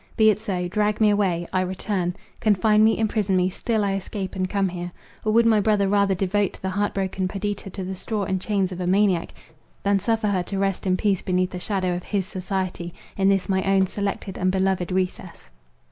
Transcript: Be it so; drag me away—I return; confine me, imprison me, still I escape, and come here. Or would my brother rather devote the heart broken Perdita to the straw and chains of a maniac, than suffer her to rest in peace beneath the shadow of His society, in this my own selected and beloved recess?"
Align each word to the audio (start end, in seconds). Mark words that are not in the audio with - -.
Be 0.17 0.31
it 0.31 0.39
so; 0.39 0.67
drag 0.67 0.99
me 0.99 1.11
away—I 1.11 1.61
return; 1.61 2.15
confine 2.39 2.83
me, 2.83 2.97
imprison 2.97 3.37
me, 3.37 3.51
still 3.51 3.83
I 3.83 3.93
escape, 3.93 4.35
and 4.35 4.49
come 4.49 4.67
here. 4.67 4.89
Or 5.23 5.31
would 5.31 5.45
my 5.45 5.59
brother 5.59 5.87
rather 5.87 6.15
devote 6.15 6.57
the 6.59 6.71
heart 6.71 6.95
broken 6.95 7.27
Perdita 7.27 7.69
to 7.69 7.83
the 7.83 7.93
straw 7.95 8.23
and 8.23 8.41
chains 8.41 8.71
of 8.71 8.81
a 8.81 8.87
maniac, 8.87 9.31
than 9.83 9.99
suffer 9.99 10.29
her 10.29 10.41
to 10.41 10.57
rest 10.57 10.87
in 10.87 10.97
peace 10.97 11.21
beneath 11.21 11.51
the 11.51 11.59
shadow 11.59 11.93
of 11.95 12.01
His 12.03 12.25
society, 12.25 12.95
in 13.15 13.29
this 13.29 13.47
my 13.47 13.61
own 13.61 13.85
selected 13.85 14.39
and 14.39 14.51
beloved 14.51 14.91
recess?" 14.91 15.51